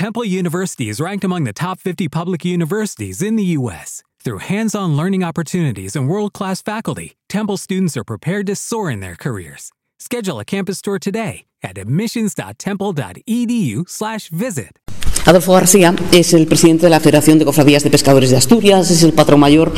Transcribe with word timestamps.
Temple 0.00 0.24
University 0.24 0.88
is 0.88 0.96
ranked 0.98 1.24
among 1.24 1.44
the 1.44 1.52
top 1.52 1.78
50 1.78 2.08
public 2.08 2.42
universities 2.42 3.20
in 3.20 3.36
the 3.36 3.44
U.S. 3.58 4.02
Through 4.24 4.38
hands 4.38 4.74
on 4.74 4.96
learning 4.96 5.22
opportunities 5.22 5.94
and 5.94 6.08
world 6.08 6.32
class 6.32 6.62
faculty, 6.62 7.18
Temple 7.28 7.58
students 7.58 7.98
are 7.98 8.04
prepared 8.04 8.46
to 8.46 8.56
soar 8.56 8.90
in 8.90 9.00
their 9.00 9.14
careers. 9.14 9.72
Schedule 9.98 10.40
a 10.40 10.44
campus 10.46 10.80
tour 10.80 10.98
today 10.98 11.44
at 11.62 11.76
admissions.temple.edu/slash 11.76 14.30
visit. 14.30 14.78
Adolfo 15.26 15.52
García 15.52 15.94
es 16.14 16.32
el 16.32 16.46
presidente 16.46 16.86
de 16.86 16.90
la 16.90 17.00
Federación 17.00 17.38
de 17.38 17.44
Cofradías 17.44 17.84
de 17.84 17.90
Pescadores 17.90 18.30
de 18.30 18.38
Asturias, 18.38 18.90
es 18.90 19.02
el 19.02 19.12
patrón 19.12 19.40
mayor 19.40 19.70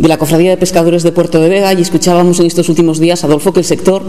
de 0.00 0.08
la 0.08 0.16
Cofradía 0.16 0.48
de 0.48 0.56
Pescadores 0.56 1.02
de 1.02 1.12
Puerto 1.12 1.40
de 1.42 1.50
Vega 1.50 1.74
y 1.74 1.82
escuchábamos 1.82 2.40
en 2.40 2.46
estos 2.46 2.70
últimos 2.70 2.98
días, 2.98 3.22
Adolfo, 3.22 3.52
que 3.52 3.60
el 3.60 3.66
sector 3.66 4.02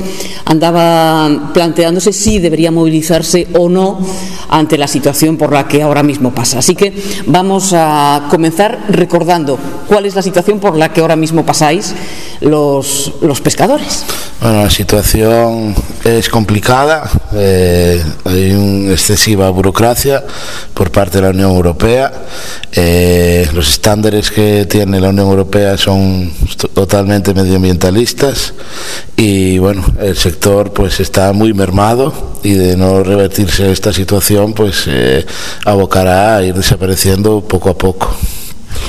andaba 0.46 1.52
planteándose 1.54 2.14
si 2.14 2.40
debería 2.40 2.71
movilizarse 2.71 3.50
o 3.60 3.68
no 3.68 4.00
ante 4.48 4.77
la 4.77 4.88
situación 4.88 5.36
por 5.36 5.52
la 5.52 5.68
que 5.68 5.82
ahora 5.82 6.02
mismo 6.02 6.34
pasa. 6.34 6.59
Así 6.59 6.76
que 6.76 6.94
vamos 7.26 7.73
a 7.73 8.27
comenzar 8.30 8.85
recordando 8.88 9.59
cuál 9.88 10.05
es 10.05 10.16
la 10.16 10.22
situación 10.22 10.62
por 10.62 10.77
la 10.77 10.94
que 10.94 11.02
ahora 11.02 11.18
mismo 11.18 11.46
pasáis 11.46 11.94
los, 12.40 13.12
los 13.21 13.41
pescadores. 13.41 14.05
Bueno, 14.40 14.63
la 14.63 14.70
situación 14.70 15.76
es 16.04 16.27
complicada, 16.30 17.08
eh, 17.34 18.02
hay 18.26 18.52
una 18.52 18.94
excesiva 18.94 19.49
burocracia 19.49 20.23
por 20.73 20.90
parte 20.90 21.18
de 21.18 21.23
la 21.23 21.30
Unión 21.30 21.52
Europea, 21.52 22.12
eh, 22.71 23.48
los 23.54 23.70
estándares 23.70 24.32
que 24.32 24.66
tiene 24.66 24.99
la 24.99 25.10
Unión 25.10 25.27
Europea 25.27 25.77
son 25.81 26.31
totalmente 26.73 27.34
medioambientalistas 27.34 28.53
y 29.17 29.58
bueno, 29.58 29.84
el 29.99 30.16
sector 30.16 30.73
pues 30.73 30.99
está 30.99 31.34
muy 31.34 31.54
mermado 31.54 32.13
y 32.44 32.54
de 32.54 32.77
no 32.77 33.04
revertirse 33.04 33.71
esta 33.71 33.91
situación 33.91 34.54
pues 34.54 34.84
eh, 34.88 35.26
abocará 35.66 36.38
a 36.38 36.44
ir 36.44 36.54
desapareciendo 36.54 37.41
poco 37.41 37.70
a 37.70 37.77
poco. 37.77 38.16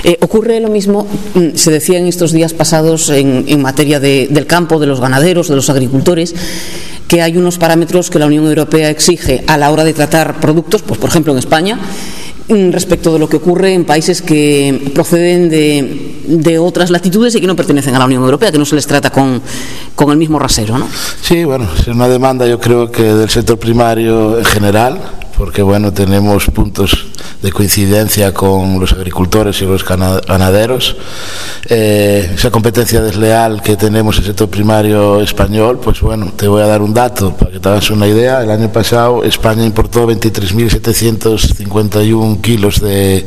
Eh, 0.05 0.19
ocurre 0.21 0.61
lo 0.61 0.69
mismo, 0.69 1.07
mm, 1.35 1.55
se 1.55 1.71
decía 1.71 1.99
en 1.99 2.07
estos 2.07 2.33
días 2.33 2.53
pasados 2.53 3.09
en, 3.09 3.45
en 3.49 3.63
materia 3.63 3.99
de, 3.99 4.29
del 4.31 4.47
campo, 4.47 4.79
de 4.79 4.87
los 4.87 5.01
ganaderos, 5.01 5.49
de 5.49 5.57
los 5.57 5.71
agricultores, 5.71 6.35
que 7.09 7.23
hay 7.23 7.37
unos 7.37 7.59
parámetros 7.59 8.11
que 8.11 8.19
la 8.19 8.27
Unión 8.27 8.47
Europea 8.47 8.91
exige 8.91 9.45
a 9.47 9.57
la 9.57 9.71
hora 9.71 9.85
de 9.85 9.93
tratar 9.93 10.41
productos, 10.41 10.83
pues 10.83 10.99
por 10.99 11.09
ejemplo 11.09 11.33
en 11.33 11.39
España, 11.39 11.79
respecto 12.49 13.13
de 13.13 13.19
lo 13.19 13.29
que 13.29 13.37
ocurre 13.37 13.75
en 13.75 13.85
países 13.85 14.23
que 14.23 14.91
proceden 14.95 15.49
de, 15.49 16.23
de, 16.27 16.59
otras 16.59 16.91
latitudes 16.91 17.35
y 17.35 17.41
que 17.41 17.47
no 17.47 17.57
pertenecen 17.57 17.95
a 17.95 17.99
la 17.99 18.07
Unión 18.07 18.23
Europea, 18.23 18.51
que 18.51 18.59
no 18.59 18.65
se 18.65 18.75
les 18.75 18.87
trata 18.87 19.11
con, 19.11 19.41
con 19.95 20.11
el 20.11 20.17
mismo 20.17 20.39
rasero, 20.39 20.79
¿no? 20.79 20.89
Sí, 21.21 21.45
bueno, 21.45 21.69
es 21.79 21.87
una 21.89 22.09
demanda 22.09 22.47
yo 22.47 22.59
creo 22.59 22.91
que 22.91 23.03
del 23.03 23.31
sector 23.31 23.59
primario 23.59 24.39
en 24.39 24.45
general, 24.45 25.01
porque 25.43 25.61
bueno, 25.61 25.93
tenemos 25.93 26.47
puntos 26.47 27.07
de 27.43 27.51
coincidencia 27.51 28.33
con 28.33 28.79
los 28.79 28.93
agricultores 28.93 29.61
y 29.61 29.65
los 29.65 29.85
ganaderos. 29.85 30.95
Eh, 31.69 32.31
esa 32.33 32.53
competencia 32.53 33.03
desleal 33.03 33.61
que 33.61 33.77
tenemos 33.77 34.19
en 34.19 34.23
el 34.23 34.29
sector 34.29 34.49
primario 34.49 35.21
español, 35.21 35.81
pues 35.83 36.01
bueno, 36.01 36.33
te 36.37 36.47
voy 36.47 36.63
a 36.63 36.67
dar 36.67 36.81
un 36.81 36.95
dato 36.95 37.37
para 37.37 37.51
que 37.51 37.59
te 37.59 37.69
hagas 37.69 37.91
una 37.91 38.07
idea. 38.07 38.41
El 38.41 38.53
año 38.53 38.71
pasado 38.71 39.25
España 39.25 39.65
importó 39.65 40.07
23.751 40.07 42.41
kilos 42.41 42.81
de 42.81 43.27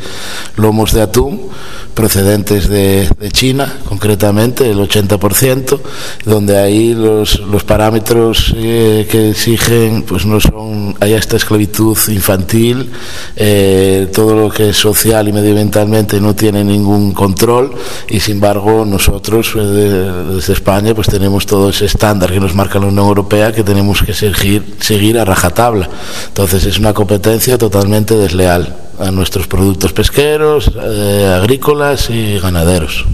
lomos 0.55 0.93
de 0.93 1.01
atún 1.01 1.49
procedentes 1.95 2.69
de, 2.69 3.09
China, 3.31 3.79
concretamente 3.87 4.69
el 4.69 4.77
80%, 4.77 5.79
donde 6.25 6.57
ahí 6.57 6.93
los, 6.93 7.39
los 7.39 7.63
parámetros 7.63 8.53
eh, 8.55 9.07
que 9.09 9.31
exigen 9.31 10.03
pues 10.03 10.25
no 10.25 10.39
son, 10.39 10.95
hay 10.99 11.13
esta 11.13 11.37
esclavitud 11.37 11.97
infantil, 12.11 12.91
eh, 13.35 14.09
todo 14.13 14.35
lo 14.35 14.49
que 14.49 14.69
es 14.69 14.77
social 14.77 15.27
y 15.27 15.33
medioambientalmente 15.33 16.19
no 16.19 16.35
tiene 16.35 16.63
ningún 16.63 17.13
control 17.13 17.71
y 18.09 18.19
sin 18.19 18.35
embargo 18.35 18.85
nosotros 18.85 19.53
eh, 19.55 20.11
desde 20.35 20.53
España 20.53 20.93
pues 20.93 21.07
tenemos 21.07 21.45
todo 21.45 21.69
ese 21.69 21.85
estándar 21.85 22.31
que 22.31 22.39
nos 22.39 22.55
marca 22.55 22.79
la 22.79 22.87
Unión 22.87 23.07
Europea 23.07 23.51
que 23.51 23.63
tenemos 23.63 24.01
que 24.01 24.13
seguir, 24.13 24.75
seguir 24.79 25.19
a 25.19 25.25
rajatabla. 25.25 25.89
Entonces 26.27 26.65
es 26.65 26.79
una 26.79 26.93
competencia 26.93 27.57
totalmente 27.57 28.15
desleal 28.15 28.84
a 28.99 29.11
nuestros 29.11 29.47
productos 29.47 29.93
pesqueros, 29.93 30.71
eh, 30.81 31.31
agrícolas 31.35 32.09
y 32.09 32.39
ganaderos. 32.39 33.05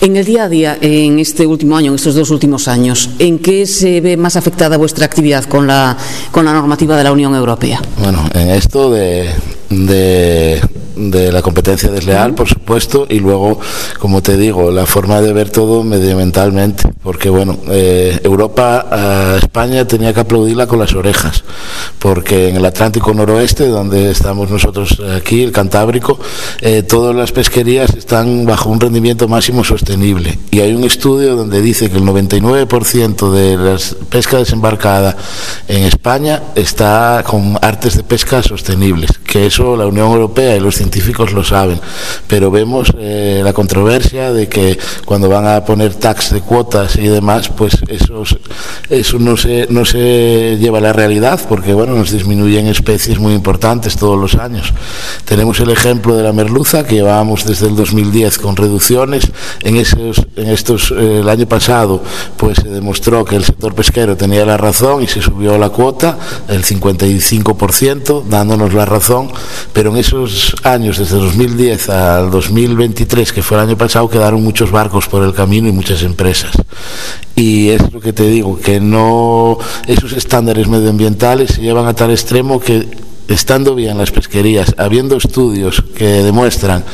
En 0.00 0.16
el 0.16 0.24
día 0.24 0.44
a 0.44 0.48
día, 0.48 0.78
en 0.80 1.18
este 1.18 1.46
último 1.46 1.76
año, 1.76 1.90
en 1.90 1.96
estos 1.96 2.14
dos 2.14 2.30
últimos 2.30 2.68
años, 2.68 3.10
¿en 3.18 3.38
qué 3.38 3.66
se 3.66 4.00
ve 4.00 4.16
más 4.16 4.36
afectada 4.36 4.76
vuestra 4.76 5.06
actividad 5.06 5.44
con 5.44 5.66
la, 5.66 5.96
con 6.30 6.44
la 6.44 6.52
normativa 6.52 6.96
de 6.96 7.04
la 7.04 7.12
Unión 7.12 7.34
Europea? 7.34 7.80
Bueno, 7.98 8.28
en 8.34 8.50
esto 8.50 8.90
de, 8.90 9.30
de, 9.70 10.60
de 10.98 11.30
la 11.32 11.42
competencia 11.42 11.90
desleal, 11.90 12.34
por 12.34 12.48
supuesto, 12.48 13.06
y 13.08 13.20
luego, 13.20 13.60
como 13.98 14.22
te 14.22 14.36
digo, 14.36 14.70
la 14.70 14.84
forma 14.84 15.20
de 15.20 15.32
ver 15.32 15.50
todo 15.50 15.84
medioambientalmente, 15.84 16.88
porque 17.02 17.30
bueno, 17.30 17.58
eh, 17.68 18.18
Europa 18.24 18.86
a 18.90 19.36
España 19.38 19.86
tenía 19.86 20.12
que 20.12 20.20
aplaudirla 20.20 20.66
con 20.66 20.80
las 20.80 20.94
orejas, 20.94 21.44
porque 21.98 22.48
en 22.48 22.56
el 22.56 22.64
Atlántico 22.64 23.14
noroeste, 23.14 23.68
donde 23.68 24.10
estamos 24.10 24.50
nosotros 24.50 25.00
aquí, 25.16 25.42
el 25.42 25.52
Cantábrico, 25.52 26.18
eh, 26.60 26.82
todas 26.82 27.14
las 27.14 27.32
pesquerías 27.32 27.94
están 27.94 28.44
bajo 28.44 28.68
un 28.68 28.80
rendimiento 28.80 29.28
máximo 29.28 29.62
sostenible, 29.62 30.38
y 30.50 30.60
hay 30.60 30.74
un 30.74 30.84
estudio 30.84 31.36
donde 31.36 31.62
dice 31.62 31.90
que 31.90 31.98
el 31.98 32.04
99% 32.04 33.30
de 33.30 33.56
la 33.56 33.78
pesca 34.10 34.38
desembarcada 34.38 35.16
en 35.68 35.84
España 35.84 36.42
está 36.54 37.22
con 37.24 37.56
artes 37.62 37.96
de 37.96 38.02
pesca 38.02 38.42
sostenibles, 38.42 39.10
que 39.28 39.46
eso 39.46 39.76
la 39.76 39.86
Unión 39.86 40.10
Europea 40.10 40.56
y 40.56 40.60
los 40.60 40.74
científicos 40.74 41.32
lo 41.32 41.44
saben, 41.44 41.78
pero 42.26 42.50
vemos 42.50 42.90
eh, 42.98 43.42
la 43.44 43.52
controversia 43.52 44.32
de 44.32 44.48
que 44.48 44.78
cuando 45.04 45.28
van 45.28 45.46
a 45.46 45.64
poner 45.66 45.94
tax 45.94 46.32
de 46.32 46.40
cuotas 46.40 46.96
y 46.96 47.06
demás, 47.08 47.50
pues 47.50 47.76
eso, 47.88 48.22
eso 48.88 49.18
no, 49.18 49.36
se, 49.36 49.66
no 49.68 49.84
se 49.84 50.56
lleva 50.58 50.78
a 50.78 50.80
la 50.80 50.94
realidad, 50.94 51.40
porque 51.46 51.74
bueno, 51.74 51.94
nos 51.94 52.10
disminuyen 52.10 52.68
especies 52.68 53.18
muy 53.18 53.34
importantes 53.34 53.96
todos 53.96 54.18
los 54.18 54.34
años. 54.36 54.72
Tenemos 55.26 55.60
el 55.60 55.70
ejemplo 55.70 56.16
de 56.16 56.22
la 56.22 56.32
merluza, 56.32 56.86
que 56.86 56.94
llevábamos 56.94 57.44
desde 57.44 57.68
el 57.68 57.76
2010 57.76 58.38
con 58.38 58.56
reducciones. 58.56 59.30
En, 59.62 59.76
esos, 59.76 60.26
en 60.36 60.48
estos, 60.48 60.90
eh, 60.90 61.18
el 61.20 61.28
año 61.28 61.46
pasado, 61.46 62.02
pues 62.38 62.58
se 62.58 62.68
demostró 62.68 63.26
que 63.26 63.36
el 63.36 63.44
sector 63.44 63.74
pesquero 63.74 64.16
tenía 64.16 64.46
la 64.46 64.56
razón 64.56 65.02
y 65.02 65.06
se 65.06 65.20
subió 65.20 65.58
la 65.58 65.68
cuota, 65.68 66.18
el 66.48 66.64
55%, 66.64 68.24
dándonos 68.24 68.72
la 68.72 68.86
razón, 68.86 69.17
pero 69.72 69.90
en 69.90 69.96
esos 69.96 70.54
años, 70.62 70.98
desde 70.98 71.16
2010 71.16 71.88
al 71.88 72.30
2023, 72.30 73.32
que 73.32 73.42
fue 73.42 73.56
el 73.56 73.64
año 73.64 73.76
pasado, 73.76 74.08
quedaron 74.08 74.42
muchos 74.42 74.70
barcos 74.70 75.08
por 75.08 75.22
el 75.22 75.32
camino 75.32 75.68
y 75.68 75.72
muchas 75.72 76.02
empresas. 76.02 76.52
Y 77.34 77.68
es 77.70 77.92
lo 77.92 78.00
que 78.00 78.12
te 78.12 78.28
digo, 78.28 78.58
que 78.58 78.80
no 78.80 79.58
esos 79.86 80.12
estándares 80.12 80.68
medioambientales 80.68 81.50
se 81.54 81.62
llevan 81.62 81.86
a 81.86 81.94
tal 81.94 82.10
extremo 82.10 82.60
que 82.60 82.86
estando 83.28 83.74
bien 83.74 83.98
las 83.98 84.10
pesquerías, 84.10 84.74
habiendo 84.78 85.16
estudios 85.16 85.82
que 85.94 86.22
demuestran 86.22 86.84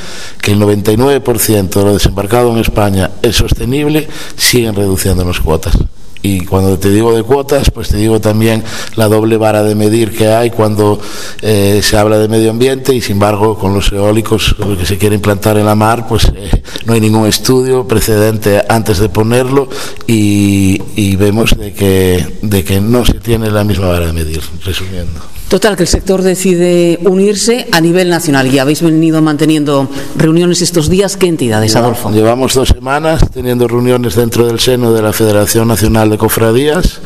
que 0.42 0.52
el 0.52 0.60
99% 0.60 1.68
de 1.68 1.84
lo 1.84 1.94
desembarcado 1.94 2.50
en 2.52 2.58
España 2.58 3.10
es 3.22 3.36
sostenible, 3.36 4.08
siguen 4.36 4.74
reduciendo 4.74 5.24
las 5.24 5.40
cuotas. 5.40 5.78
Y 6.26 6.40
cuando 6.40 6.78
te 6.78 6.88
digo 6.88 7.14
de 7.14 7.22
cuotas, 7.22 7.70
pues 7.70 7.88
te 7.88 7.98
digo 7.98 8.18
también 8.18 8.64
la 8.96 9.08
doble 9.08 9.36
vara 9.36 9.62
de 9.62 9.74
medir 9.74 10.10
que 10.10 10.28
hay 10.28 10.48
cuando 10.48 10.98
eh, 11.42 11.80
se 11.82 11.98
habla 11.98 12.16
de 12.16 12.28
medio 12.28 12.50
ambiente 12.50 12.94
y 12.94 13.02
sin 13.02 13.16
embargo 13.16 13.58
con 13.58 13.74
los 13.74 13.92
eólicos 13.92 14.56
que 14.78 14.86
se 14.86 14.96
quiere 14.96 15.16
implantar 15.16 15.58
en 15.58 15.66
la 15.66 15.74
mar, 15.74 16.08
pues 16.08 16.24
eh, 16.34 16.62
no 16.86 16.94
hay 16.94 17.00
ningún 17.02 17.26
estudio 17.26 17.86
precedente 17.86 18.62
antes 18.66 19.00
de 19.00 19.10
ponerlo 19.10 19.68
y, 20.06 20.80
y 20.96 21.14
vemos 21.16 21.50
de 21.58 21.74
que, 21.74 22.26
de 22.40 22.64
que 22.64 22.80
no 22.80 23.04
se 23.04 23.20
tiene 23.20 23.50
la 23.50 23.62
misma 23.62 23.88
vara 23.88 24.06
de 24.06 24.14
medir, 24.14 24.40
resumiendo. 24.64 25.33
Total, 25.54 25.76
que 25.76 25.84
el 25.84 25.88
sector 25.88 26.22
decide 26.22 26.98
unirse 27.04 27.68
a 27.70 27.80
nivel 27.80 28.10
nacional 28.10 28.52
y 28.52 28.58
habéis 28.58 28.82
venido 28.82 29.22
manteniendo 29.22 29.88
reuniones 30.16 30.62
estos 30.62 30.90
días. 30.90 31.16
¿Qué 31.16 31.28
entidades, 31.28 31.76
Adolfo? 31.76 32.10
Llevamos 32.10 32.54
dos 32.54 32.70
semanas 32.70 33.22
teniendo 33.32 33.68
reuniones 33.68 34.16
dentro 34.16 34.48
del 34.48 34.58
seno 34.58 34.92
de 34.92 35.00
la 35.00 35.12
Federación 35.12 35.68
Nacional 35.68 36.10
de 36.10 36.18
Cofradías. 36.18 36.98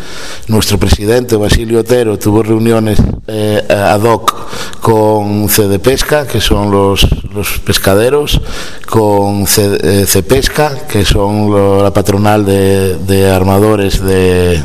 Nuestro 0.47 0.79
presidente, 0.79 1.37
Basilio 1.37 1.81
Otero, 1.81 2.19
tuvo 2.19 2.43
reuniones 2.43 2.99
eh, 3.27 3.63
ad 3.69 4.01
hoc 4.01 4.35
con 4.81 5.51
CD 5.51 5.79
Pesca, 5.79 6.27
que 6.27 6.41
son 6.41 6.71
los, 6.71 7.07
los 7.35 7.59
pescaderos, 7.59 8.41
con 8.89 9.47
C, 9.47 9.79
eh, 9.83 10.07
Cepesca, 10.07 10.87
que 10.89 11.05
son 11.05 11.51
lo, 11.51 11.83
la 11.83 11.93
patronal 11.93 12.47
de, 12.47 12.97
de 12.97 13.31
armadores 13.31 14.03
de 14.03 14.63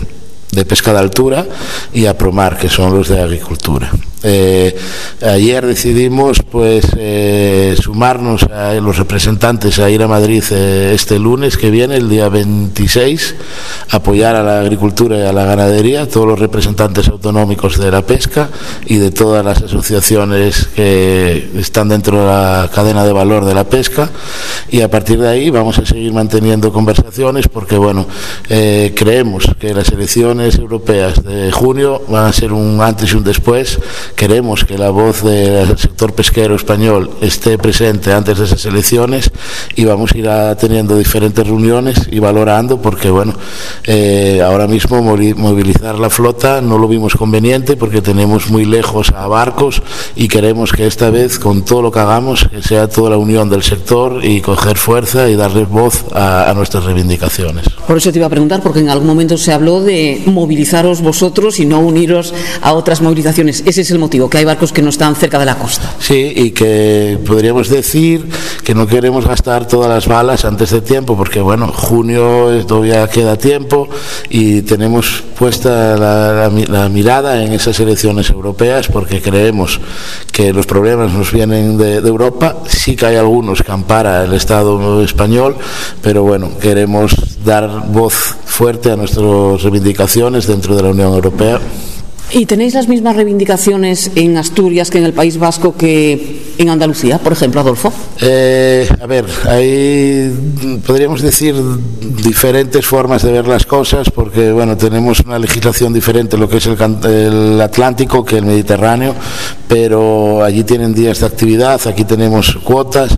de 0.54 0.66
pesca 0.66 0.94
de 0.94 1.00
altura 1.00 1.46
y 1.94 2.06
a 2.06 2.18
Promar, 2.18 2.58
que 2.58 2.70
son 2.70 2.96
los 2.96 3.10
de 3.10 3.22
agricultura. 3.22 3.92
Eh, 4.22 4.76
ayer 5.24 5.66
decidimos 5.66 6.42
pues 6.42 6.86
eh, 6.98 7.76
sumarnos 7.80 8.44
a 8.44 8.74
los 8.76 8.98
representantes 8.98 9.80
a 9.80 9.90
ir 9.90 10.04
a 10.04 10.08
Madrid 10.08 10.44
eh, 10.52 10.92
este 10.94 11.20
lunes 11.20 11.58
que 11.58 11.72
viene, 11.72 11.96
el 11.96 12.10
día 12.10 12.30
26, 12.30 13.36
apoyar 13.92 14.36
a 14.36 14.44
la 14.44 14.60
agricultura 14.60 15.18
y 15.18 15.22
a 15.22 15.32
la 15.32 15.46
ganadería, 15.46 16.08
todos 16.08 16.28
los 16.28 16.40
representantes 16.40 17.08
autonómicos 17.08 17.78
de 17.78 17.92
la 17.92 18.02
pesca 18.02 18.50
y 18.86 18.98
de 18.98 19.12
todas 19.12 19.46
las 19.46 19.62
asociaciones 19.62 20.68
que 20.76 21.50
están 21.58 21.90
dentro 21.90 22.20
de 22.20 22.26
la 22.28 22.70
cadena 22.74 23.06
de 23.06 23.14
valor 23.14 23.46
de 23.46 23.54
la 23.54 23.64
pesca. 23.64 24.10
Y 24.70 24.82
a 24.82 24.90
partir 24.90 25.20
de 25.20 25.30
ahí 25.30 25.50
vamos 25.50 25.80
a 25.80 25.86
seguir 25.86 26.12
manteniendo 26.14 26.72
conversaciones 26.74 27.48
porque 27.48 27.78
bueno, 27.78 28.06
creemos 28.48 29.46
que 29.60 29.74
las 29.74 29.90
elecciones 29.90 30.58
europeas 30.58 31.24
de 31.24 31.52
junio 31.52 32.02
van 32.08 32.26
a 32.26 32.34
ser 32.34 32.52
un 32.52 32.82
antes 32.82 33.14
y 33.14 33.16
un 33.16 33.24
después. 33.24 33.80
Queremos 34.16 34.66
que 34.66 34.78
la 34.78 34.90
voz 34.90 35.13
del 35.22 35.78
sector 35.78 36.14
pesquero 36.14 36.56
español 36.56 37.12
esté 37.22 37.58
presente 37.58 38.12
antes 38.14 38.40
de 38.40 38.46
esas 38.46 38.66
elecciones 38.66 39.32
y 39.76 39.86
vamos 39.86 40.12
a 40.14 40.18
ir 40.18 40.30
teniendo 40.60 40.98
diferentes 40.98 41.46
reuniones 41.46 42.08
y 42.12 42.20
valorando 42.20 42.82
porque 42.82 43.10
bueno 43.10 43.34
eh, 43.86 44.42
ahora 44.44 44.68
mismo 44.68 45.02
movilizar 45.02 46.00
la 46.00 46.10
flota 46.10 46.62
no 46.62 46.78
lo 46.78 46.88
vimos 46.88 47.16
conveniente 47.16 47.76
porque 47.76 48.02
tenemos 48.02 48.50
muy 48.50 48.66
lejos 48.66 49.12
a 49.12 49.28
barcos 49.28 49.82
y 50.16 50.28
queremos 50.28 50.72
que 50.72 50.88
esta 50.88 51.10
vez 51.10 51.38
con 51.38 51.64
todo 51.64 51.82
lo 51.82 51.92
que 51.92 52.00
hagamos 52.00 52.48
que 52.50 52.62
sea 52.62 52.88
toda 52.88 53.12
la 53.12 53.18
unión 53.18 53.50
del 53.50 53.64
sector 53.64 54.24
y 54.24 54.42
coger 54.42 54.78
fuerza 54.78 55.30
y 55.30 55.36
darle 55.36 55.66
voz 55.66 56.06
a, 56.14 56.50
a 56.50 56.54
nuestras 56.54 56.86
reivindicaciones. 56.86 57.66
Por 57.88 57.98
eso 57.98 58.12
te 58.12 58.20
iba 58.20 58.28
a 58.28 58.30
preguntar 58.30 58.62
porque 58.62 58.80
en 58.80 58.90
algún 58.90 59.08
momento 59.08 59.38
se 59.38 59.52
habló 59.52 59.82
de 59.82 60.24
movilizaros 60.26 61.02
vosotros 61.02 61.60
y 61.60 61.66
no 61.66 61.80
uniros 61.80 62.34
a 62.62 62.74
otras 62.74 63.02
movilizaciones. 63.02 63.64
Ese 63.66 63.82
es 63.82 63.92
el 63.92 64.00
motivo, 64.00 64.30
que 64.30 64.38
hay 64.38 64.46
barcos 64.46 64.72
que 64.72 64.82
no 64.82 64.90
están 64.94 65.16
cerca 65.16 65.40
de 65.40 65.46
la 65.46 65.56
costa. 65.56 65.96
Sí, 66.00 66.34
y 66.36 66.52
que 66.52 67.18
podríamos 67.26 67.68
decir 67.68 68.30
que 68.64 68.76
no 68.76 68.86
queremos 68.86 69.28
gastar 69.28 69.68
todas 69.68 69.90
las 69.90 70.08
balas 70.08 70.46
antes 70.46 70.70
de 70.70 70.82
tiempo, 70.82 71.18
porque 71.18 71.42
bueno, 71.42 71.68
junio 71.68 72.50
todavía 72.66 73.08
queda 73.08 73.36
tiempo 73.36 73.90
y 74.30 74.62
tenemos 74.62 75.24
puesta 75.38 75.98
la, 75.98 76.90
mirada 76.90 77.44
en 77.44 77.54
esas 77.54 77.80
elecciones 77.80 78.30
europeas 78.30 78.88
porque 78.88 79.20
creemos 79.20 79.80
que 80.32 80.54
los 80.54 80.68
problemas 80.68 81.12
nos 81.12 81.32
vienen 81.32 81.78
de, 81.78 82.00
de 82.00 82.08
Europa, 82.08 82.58
sí 82.68 82.96
que 82.96 83.08
hay 83.08 83.16
algunos 83.16 83.64
que 83.64 83.72
ampara 83.72 84.24
el 84.24 84.34
Estado 84.34 85.04
español, 85.04 85.56
pero 86.04 86.22
bueno, 86.24 86.52
queremos 86.60 87.16
dar 87.44 87.88
voz 87.88 88.36
fuerte 88.46 88.92
a 88.92 88.96
nuestras 88.96 89.64
reivindicaciones 89.64 90.46
dentro 90.46 90.76
de 90.76 90.84
la 90.84 90.90
Unión 90.90 91.14
Europea. 91.14 91.60
¿Y 92.36 92.48
tenéis 92.48 92.74
las 92.74 92.88
mismas 92.88 93.16
reivindicaciones 93.16 94.10
en 94.16 94.38
Asturias 94.38 94.90
que 94.90 94.98
en 94.98 95.04
el 95.04 95.14
País 95.14 95.38
Vasco 95.38 95.78
que 95.78 96.42
en 96.58 96.68
Andalucía, 96.68 97.20
por 97.20 97.32
ejemplo, 97.32 97.62
Adolfo? 97.62 97.94
Eh, 98.22 98.90
a 99.00 99.06
ver, 99.06 99.26
hay, 99.46 100.34
podríamos 100.84 101.22
decir, 101.22 101.54
diferentes 102.24 102.84
formas 102.88 103.22
de 103.22 103.32
ver 103.32 103.48
las 103.48 103.68
cosas, 103.68 104.10
porque 104.10 104.52
bueno, 104.52 104.76
tenemos 104.76 105.20
una 105.20 105.38
legislación 105.38 105.94
diferente, 105.94 106.36
lo 106.36 106.50
que 106.50 106.58
es 106.58 106.66
el, 106.66 106.76
el 107.04 107.62
Atlántico 107.62 108.26
que 108.26 108.40
el 108.40 108.46
Mediterráneo, 108.46 109.14
pero 109.68 110.44
allí 110.44 110.64
tienen 110.64 110.96
días 110.96 111.20
de 111.20 111.28
actividad, 111.28 111.80
aquí 111.86 112.04
tenemos 112.04 112.58
cuotas, 112.64 113.16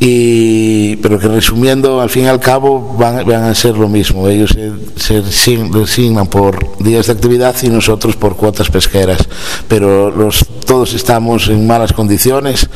y, 0.00 0.96
pero 0.96 1.18
que 1.18 1.28
resumiendo, 1.28 2.00
al 2.00 2.08
fin 2.08 2.24
y 2.24 2.28
al 2.28 2.40
cabo 2.40 2.96
van, 2.98 3.28
a 3.28 3.54
ser 3.54 3.76
lo 3.76 3.90
mismo. 3.90 4.26
Ellos 4.26 4.56
se, 4.96 5.22
se 5.30 5.58
designan 5.68 6.28
por 6.28 6.78
días 6.78 7.08
de 7.08 7.12
actividad 7.12 7.54
y 7.62 7.68
nosotros 7.68 8.16
por 8.16 8.36
cuotas 8.36 8.53
pesqueras, 8.70 9.28
pero 9.68 10.10
los, 10.10 10.44
todos 10.64 10.94
estamos 10.94 11.48
en 11.48 11.66
malas 11.66 11.92
condiciones, 11.92 12.68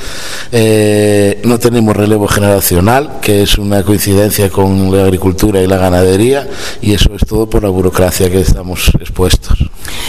eh, 0.52 1.40
no 1.44 1.58
tenemos 1.58 1.96
relevo 1.96 2.28
generacional, 2.28 3.18
que 3.20 3.42
es 3.42 3.58
una 3.58 3.82
coincidencia 3.82 4.50
con 4.50 4.94
la 4.94 5.04
agricultura 5.04 5.62
y 5.62 5.66
la 5.66 5.78
ganadería, 5.78 6.48
y 6.80 6.92
eso 6.92 7.14
es 7.14 7.26
todo 7.26 7.48
por 7.48 7.62
la 7.62 7.68
burocracia 7.68 8.30
que 8.30 8.40
estamos 8.40 8.90
expuestos. 9.00 9.58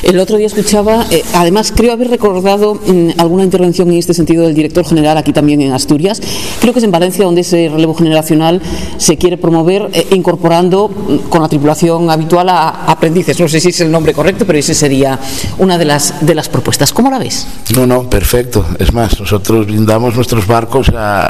El 0.03 0.19
otro 0.19 0.37
día 0.37 0.47
escuchaba, 0.47 1.05
eh, 1.11 1.23
además 1.33 1.73
creo 1.75 1.93
haber 1.93 2.09
recordado 2.09 2.75
mm, 2.75 3.11
alguna 3.17 3.43
intervención 3.43 3.89
en 3.89 3.97
este 3.97 4.13
sentido 4.13 4.43
del 4.43 4.55
director 4.55 4.85
general 4.85 5.17
aquí 5.17 5.33
también 5.33 5.61
en 5.61 5.73
Asturias. 5.73 6.21
Creo 6.61 6.73
que 6.73 6.79
es 6.79 6.85
en 6.85 6.91
Valencia 6.91 7.25
donde 7.25 7.41
ese 7.41 7.69
relevo 7.69 7.93
generacional 7.93 8.61
se 8.97 9.17
quiere 9.17 9.37
promover 9.37 9.89
eh, 9.93 10.07
incorporando 10.11 10.87
mm, 10.89 11.29
con 11.29 11.41
la 11.41 11.49
tripulación 11.49 12.09
habitual 12.09 12.49
a 12.49 12.69
aprendices. 12.85 13.39
No 13.39 13.47
sé 13.47 13.59
si 13.59 13.69
es 13.69 13.81
el 13.81 13.91
nombre 13.91 14.13
correcto, 14.13 14.45
pero 14.45 14.59
ese 14.59 14.73
sería 14.73 15.19
una 15.57 15.77
de 15.77 15.85
las, 15.85 16.25
de 16.25 16.35
las 16.35 16.49
propuestas. 16.49 16.93
¿Cómo 16.93 17.09
la 17.09 17.19
ves? 17.19 17.47
No, 17.75 17.86
no, 17.86 18.10
perfecto. 18.10 18.66
Es 18.80 18.94
más, 18.94 19.19
nosotros 19.19 19.68
brindamos 19.68 20.16
nuestros 20.16 20.48
barcos 20.48 20.89
a, 20.89 21.25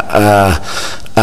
a, 0.52 0.62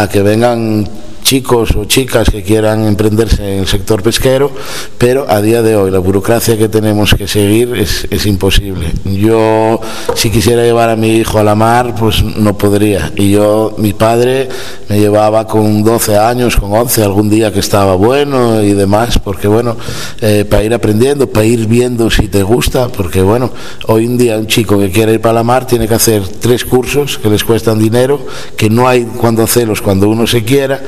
a 0.03 0.09
que 0.09 0.23
vengan 0.23 0.85
chicos 1.27 1.75
o 1.75 1.87
chicas 1.87 2.31
que 2.31 2.45
quieran 2.45 2.87
emprenderse 2.87 3.43
en 3.43 3.59
el 3.59 3.67
sector 3.67 4.01
pesquero, 4.01 4.53
pero 4.97 5.27
a 5.29 5.43
día 5.43 5.61
de 5.61 5.75
hoy 5.75 5.91
la 5.91 5.99
burocracia 5.99 6.57
que 6.57 6.69
tenemos 6.69 7.15
que 7.15 7.27
seguir 7.27 7.75
es, 7.75 8.07
es, 8.11 8.27
imposible. 8.27 8.93
Yo, 9.05 9.81
si 10.15 10.31
quisiera 10.31 10.63
llevar 10.63 10.89
a 10.89 10.95
mi 10.95 11.17
hijo 11.17 11.41
a 11.41 11.43
la 11.43 11.57
mar, 11.57 11.97
pues 11.99 12.23
no 12.23 12.57
podría. 12.57 13.11
Y 13.17 13.33
yo, 13.33 13.75
mi 13.77 13.93
padre 13.93 14.49
me 14.89 15.01
llevaba 15.01 15.49
con 15.49 15.83
12 15.83 16.17
años, 16.17 16.55
con 16.55 16.73
11, 16.73 17.03
algún 17.03 17.29
día 17.29 17.53
que 17.53 17.59
estaba 17.59 17.97
bueno 17.97 18.63
y 18.63 18.73
demás, 18.75 19.19
porque 19.19 19.49
bueno, 19.49 19.77
eh, 20.21 20.45
para 20.49 20.63
ir 20.63 20.75
aprendiendo, 20.75 21.29
para 21.29 21.45
ir 21.45 21.67
viendo 21.67 22.09
si 22.09 22.29
te 22.29 22.45
gusta, 22.45 22.87
porque 22.87 23.21
bueno, 23.21 23.51
hoy 23.89 24.05
en 24.05 24.17
día 24.17 24.39
un 24.39 24.47
chico 24.47 24.79
que 24.79 24.93
quiere 24.93 25.15
ir 25.15 25.21
para 25.21 25.35
la 25.35 25.43
mar 25.43 25.67
tiene 25.67 25.89
que 25.89 25.95
hacer 25.95 26.23
tres 26.29 26.65
cursos 26.65 27.19
que 27.19 27.29
les 27.29 27.43
cuestan 27.43 27.81
dinero, 27.81 28.25
que 28.57 28.71
no 28.71 28.87
hay 28.87 29.07
cuando 29.07 29.43
hacerlos 29.43 29.83
cuando 29.87 30.09
uno 30.09 30.27
se 30.27 30.43
quiera 30.43 30.81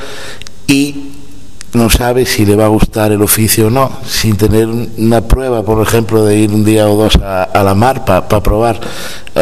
y 0.66 1.12
no 1.72 1.88
sabe 1.88 2.26
si 2.26 2.44
le 2.44 2.56
va 2.56 2.64
a 2.64 2.68
gustar 2.68 3.12
el 3.12 3.22
oficio 3.22 3.68
o 3.68 3.70
no, 3.70 3.92
sin 4.04 4.36
tener 4.36 4.66
una 4.66 5.20
prueba, 5.20 5.62
por 5.62 5.80
ejemplo, 5.80 6.24
de 6.24 6.36
ir 6.36 6.50
un 6.50 6.64
día 6.64 6.88
o 6.88 6.96
dos 6.96 7.14
a, 7.14 7.44
a 7.44 7.62
la 7.62 7.76
mar 7.76 8.04
para 8.04 8.26
pa 8.26 8.42
probar. 8.42 8.80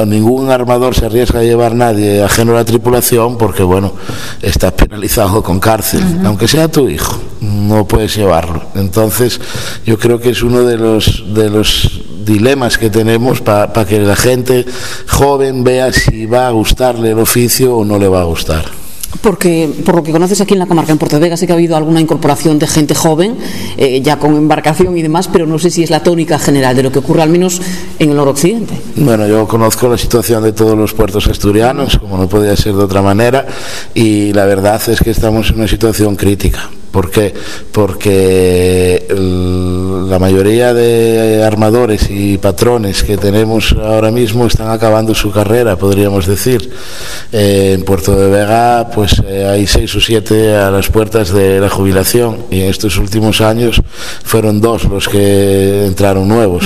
Ningún 0.06 0.50
armador 0.50 0.94
se 0.94 1.06
arriesga 1.06 1.40
a 1.40 1.42
llevar 1.42 1.74
nadie 1.74 2.22
ajeno 2.22 2.52
a 2.52 2.56
la 2.56 2.64
tripulación 2.66 3.38
porque, 3.38 3.62
bueno, 3.62 3.94
está 4.42 4.72
penalizado 4.72 5.42
con 5.42 5.58
cárcel, 5.58 6.02
uh 6.04 6.20
-huh. 6.20 6.26
aunque 6.26 6.46
sea 6.46 6.68
tu 6.68 6.86
hijo, 6.86 7.18
no 7.40 7.88
puedes 7.88 8.14
llevarlo. 8.14 8.60
Entonces, 8.74 9.40
yo 9.86 9.98
creo 9.98 10.20
que 10.20 10.30
es 10.36 10.42
uno 10.42 10.64
de 10.64 10.76
los, 10.76 11.24
de 11.32 11.48
los 11.48 12.02
dilemas 12.26 12.76
que 12.76 12.90
tenemos 12.90 13.40
para 13.40 13.72
pa 13.72 13.86
que 13.86 14.00
la 14.00 14.16
gente 14.16 14.66
joven 15.08 15.64
vea 15.64 15.94
si 15.94 16.26
va 16.26 16.46
a 16.46 16.50
gustarle 16.50 17.12
el 17.12 17.18
oficio 17.20 17.74
o 17.74 17.86
no 17.86 17.98
le 17.98 18.08
va 18.08 18.20
a 18.20 18.24
gustar. 18.24 18.85
Porque, 19.20 19.68
por 19.84 19.96
lo 19.96 20.02
que 20.02 20.12
conoces 20.12 20.40
aquí 20.40 20.54
en 20.54 20.60
la 20.60 20.66
comarca, 20.66 20.92
en 20.92 21.20
Vega, 21.20 21.36
sé 21.36 21.46
que 21.46 21.52
ha 21.52 21.56
habido 21.56 21.76
alguna 21.76 22.00
incorporación 22.00 22.58
de 22.58 22.66
gente 22.66 22.94
joven, 22.94 23.36
eh, 23.76 24.00
ya 24.02 24.18
con 24.18 24.34
embarcación 24.34 24.96
y 24.96 25.02
demás, 25.02 25.28
pero 25.32 25.46
no 25.46 25.58
sé 25.58 25.70
si 25.70 25.82
es 25.82 25.90
la 25.90 26.02
tónica 26.02 26.38
general 26.38 26.76
de 26.76 26.82
lo 26.82 26.92
que 26.92 26.98
ocurre 26.98 27.22
al 27.22 27.30
menos 27.30 27.60
en 27.98 28.10
el 28.10 28.16
noroccidente. 28.16 28.74
Bueno, 28.96 29.26
yo 29.26 29.46
conozco 29.46 29.88
la 29.88 29.98
situación 29.98 30.42
de 30.42 30.52
todos 30.52 30.76
los 30.76 30.92
puertos 30.94 31.26
asturianos, 31.28 31.98
como 31.98 32.18
no 32.18 32.28
podía 32.28 32.56
ser 32.56 32.74
de 32.74 32.82
otra 32.82 33.02
manera, 33.02 33.46
y 33.94 34.32
la 34.32 34.44
verdad 34.44 34.80
es 34.88 35.00
que 35.00 35.10
estamos 35.10 35.50
en 35.50 35.56
una 35.56 35.68
situación 35.68 36.16
crítica. 36.16 36.70
¿Por 36.96 37.10
qué? 37.10 37.34
Porque 37.72 39.06
la 40.08 40.18
mayoría 40.18 40.72
de 40.72 41.44
armadores 41.44 42.08
y 42.08 42.38
patrones 42.38 43.02
que 43.02 43.18
tenemos 43.18 43.76
ahora 43.78 44.10
mismo 44.10 44.46
están 44.46 44.70
acabando 44.70 45.14
su 45.14 45.30
carrera, 45.30 45.76
podríamos 45.76 46.24
decir. 46.24 46.70
Eh, 47.32 47.72
en 47.74 47.84
Puerto 47.84 48.18
de 48.18 48.30
Vega, 48.30 48.88
pues 48.94 49.22
eh, 49.26 49.44
hay 49.46 49.66
seis 49.66 49.94
o 49.94 50.00
siete 50.00 50.56
a 50.56 50.70
las 50.70 50.88
puertas 50.88 51.34
de 51.34 51.60
la 51.60 51.68
jubilación 51.68 52.46
y 52.50 52.62
en 52.62 52.70
estos 52.70 52.96
últimos 52.96 53.42
años 53.42 53.82
fueron 54.24 54.62
dos 54.62 54.84
los 54.84 55.06
que 55.06 55.84
entraron 55.84 56.26
nuevos. 56.26 56.64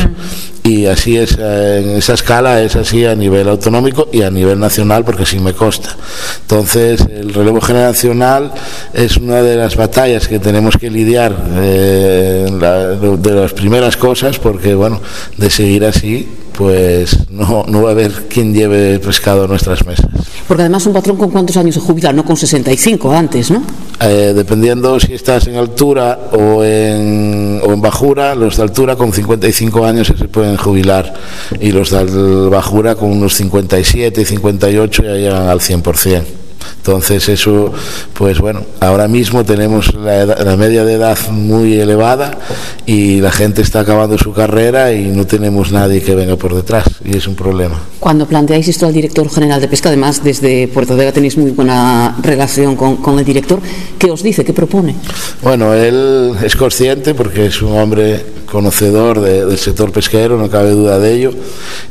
Y 0.62 0.86
así 0.86 1.16
es 1.16 1.38
en 1.38 1.90
esa 1.96 2.14
escala 2.14 2.62
es 2.62 2.76
así 2.76 3.04
a 3.04 3.14
nivel 3.14 3.48
autonómico 3.48 4.08
y 4.12 4.22
a 4.22 4.30
nivel 4.30 4.58
nacional 4.58 5.04
porque 5.04 5.22
así 5.22 5.38
me 5.38 5.54
consta. 5.54 5.96
Entonces 6.42 7.00
el 7.00 7.32
relevo 7.32 7.60
generacional 7.60 8.52
es 8.92 9.16
una 9.16 9.42
de 9.42 9.56
las 9.56 9.76
batallas 9.76 10.28
que 10.28 10.38
tenemos 10.38 10.76
que 10.76 10.90
lidiar 10.90 11.34
eh, 11.56 12.46
la, 12.60 12.88
de 12.88 13.32
las 13.32 13.52
primeras 13.52 13.96
cosas 13.96 14.38
porque 14.38 14.74
bueno 14.74 15.00
de 15.36 15.50
seguir 15.50 15.84
así 15.84 16.28
pues 16.56 17.30
no, 17.30 17.64
no 17.66 17.82
va 17.82 17.90
a 17.90 17.92
haber 17.92 18.28
quien 18.28 18.52
lleve 18.54 18.98
pescado 18.98 19.44
a 19.44 19.46
nuestras 19.46 19.86
mesas. 19.86 20.06
Porque 20.46 20.62
además 20.62 20.86
un 20.86 20.92
patrón 20.92 21.16
con 21.16 21.30
cuántos 21.30 21.56
años 21.56 21.74
se 21.74 21.80
jubila, 21.80 22.12
no 22.12 22.24
con 22.24 22.36
65 22.36 23.12
antes, 23.12 23.50
¿no? 23.50 23.62
Eh, 24.00 24.32
dependiendo 24.34 24.98
si 24.98 25.14
estás 25.14 25.46
en 25.46 25.56
altura 25.56 26.18
o 26.32 26.64
en, 26.64 27.60
o 27.64 27.72
en 27.72 27.80
bajura, 27.80 28.34
los 28.34 28.56
de 28.56 28.62
altura 28.62 28.96
con 28.96 29.12
55 29.12 29.84
años 29.84 30.06
se 30.06 30.14
pueden 30.28 30.56
jubilar 30.56 31.12
y 31.60 31.70
los 31.72 31.90
de 31.90 32.48
bajura 32.48 32.94
con 32.94 33.10
unos 33.10 33.34
57 33.34 34.20
y 34.20 34.24
58 34.24 35.02
ya 35.02 35.12
llegan 35.12 35.48
al 35.48 35.60
100%. 35.60 36.39
Entonces 36.76 37.28
eso, 37.28 37.72
pues 38.14 38.38
bueno, 38.38 38.62
ahora 38.80 39.06
mismo 39.06 39.44
tenemos 39.44 39.94
la, 39.94 40.56
media 40.56 40.84
de 40.84 40.94
edad 40.94 41.18
muy 41.30 41.74
elevada 41.74 42.38
y 42.86 43.20
la 43.20 43.30
gente 43.30 43.62
está 43.62 43.80
acabando 43.80 44.16
su 44.18 44.32
carrera 44.32 44.92
y 44.92 45.06
no 45.08 45.26
tenemos 45.26 45.72
nadie 45.72 46.02
que 46.02 46.14
venga 46.14 46.36
por 46.36 46.54
detrás 46.54 46.84
y 47.04 47.16
es 47.16 47.26
un 47.26 47.34
problema. 47.34 47.80
Cuando 47.98 48.26
planteáis 48.26 48.68
esto 48.68 48.86
al 48.86 48.94
director 48.94 49.28
general 49.30 49.60
de 49.60 49.68
pesca, 49.68 49.88
además 49.88 50.24
desde 50.24 50.68
Puerto 50.68 50.96
Vega 50.96 51.12
tenéis 51.12 51.36
muy 51.36 51.50
buena 51.50 52.16
relación 52.22 52.76
con, 52.76 52.96
con 52.96 53.18
el 53.18 53.24
director, 53.24 53.60
¿qué 53.98 54.10
os 54.10 54.22
dice? 54.22 54.44
¿Qué 54.44 54.52
propone? 54.52 54.96
Bueno, 55.42 55.74
él 55.74 56.32
es 56.42 56.56
consciente 56.56 57.14
porque 57.14 57.46
es 57.46 57.62
un 57.62 57.76
hombre 57.76 58.39
conocedor 58.50 59.20
del 59.20 59.56
sector 59.58 59.92
pesquero, 59.92 60.36
no 60.36 60.50
cabe 60.50 60.70
duda 60.70 60.98
de 60.98 61.14
ello, 61.14 61.32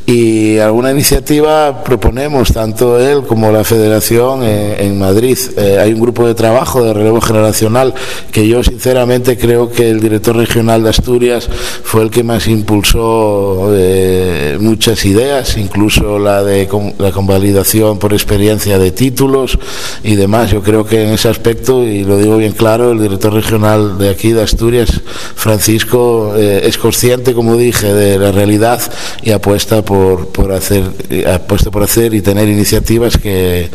y 0.06 0.58
alguna 0.58 0.92
iniciativa 0.92 1.84
proponemos, 1.84 2.52
tanto 2.52 3.00
él 3.00 3.24
como 3.28 3.52
la 3.52 3.64
Federación 3.64 4.44
en, 4.44 5.00
Madrid. 5.00 5.38
Eh, 5.56 5.78
hay 5.80 5.94
un 5.94 6.02
grupo 6.02 6.28
de 6.28 6.36
trabajo 6.36 6.84
de 6.84 6.94
relevo 6.94 7.22
generacional 7.22 7.94
que 8.32 8.48
yo 8.48 8.64
sinceramente 8.64 9.38
creo 9.38 9.72
que 9.72 9.90
el 9.90 10.00
director 10.00 10.36
regional 10.36 10.84
de 10.84 10.90
Asturias 10.90 11.48
fue 11.84 12.04
el 12.04 12.10
que 12.10 12.24
más 12.24 12.48
impulsó 12.48 13.70
eh, 13.74 14.58
muchas 14.60 15.06
ideas, 15.06 15.58
incluso 15.58 16.20
la 16.20 16.44
de 16.44 16.68
la 16.98 17.12
convalidación 17.12 18.00
por 18.00 18.14
experiencia 18.14 18.78
de 18.78 18.92
títulos 18.92 19.58
y 20.04 20.16
demás. 20.16 20.52
Yo 20.52 20.62
creo 20.62 20.86
que 20.86 21.04
en 21.04 21.10
ese 21.10 21.30
aspecto, 21.30 21.84
y 21.84 22.04
lo 22.04 22.18
digo 22.18 22.38
bien 22.38 22.54
claro, 22.54 22.92
el 22.92 23.00
director 23.00 23.34
regional 23.34 23.98
de 23.98 24.10
aquí 24.10 24.32
de 24.32 24.42
Asturias, 24.42 25.02
Francisco, 25.36 26.34
eh, 26.36 26.49
es 26.58 26.78
consciente, 26.78 27.34
como 27.34 27.56
dije, 27.56 27.94
de 27.94 28.18
la 28.18 28.32
realidad 28.32 28.82
y 29.24 29.32
apuesta 29.32 29.84
por, 29.84 30.28
por 30.28 30.52
hacer 30.52 30.84
apuesta 31.28 31.72
por 31.72 31.84
hacer 31.84 32.14
y 32.14 32.22
tener 32.22 32.50
iniciativas 32.50 33.18
que, 33.18 33.70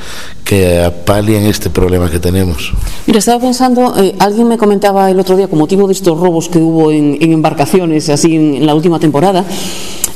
que 0.44 0.82
apalien 0.82 1.44
este 1.46 1.70
problema 1.70 2.10
que 2.10 2.18
tenemos. 2.18 2.72
Mira, 3.06 3.18
estaba 3.18 3.40
pensando, 3.40 3.94
eh, 3.96 4.14
alguien 4.18 4.48
me 4.48 4.58
comentaba 4.58 5.10
el 5.10 5.18
otro 5.18 5.36
día, 5.36 5.48
con 5.48 5.58
motivo 5.58 5.86
de 5.86 5.94
estos 5.94 6.18
robos 6.18 6.48
que 6.48 6.58
hubo 6.58 6.92
en, 6.92 7.16
embarcaciones, 7.20 8.08
así 8.08 8.34
en, 8.34 8.66
la 8.66 8.74
última 8.74 8.98
temporada, 8.98 9.44